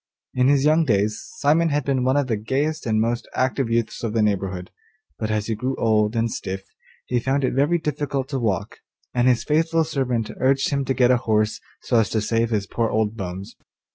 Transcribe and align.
In 0.33 0.47
his 0.47 0.65
young 0.65 0.83
days 0.83 1.21
Simon 1.37 1.69
had 1.69 1.83
been 1.85 2.03
one 2.03 2.17
of 2.17 2.25
the 2.25 2.35
gayest 2.35 2.87
and 2.87 2.99
most 2.99 3.27
active 3.35 3.69
youths 3.69 4.01
of 4.03 4.13
the 4.13 4.23
neighbourhood, 4.23 4.71
but 5.19 5.29
as 5.29 5.45
he 5.45 5.53
grew 5.53 5.75
old 5.75 6.15
and 6.15 6.31
stiff 6.31 6.63
he 7.05 7.19
found 7.19 7.43
it 7.43 7.53
very 7.53 7.77
difficult 7.77 8.27
to 8.29 8.39
walk, 8.39 8.79
and 9.13 9.27
his 9.27 9.43
faithful 9.43 9.83
servant 9.83 10.31
urged 10.39 10.71
him 10.71 10.85
to 10.85 10.95
get 10.95 11.11
a 11.11 11.17
horse 11.17 11.59
so 11.83 11.99
as 11.99 12.09
to 12.09 12.19
save 12.21 12.49
his 12.49 12.65
poor 12.65 12.89
old 12.89 13.15
bones. 13.15 13.55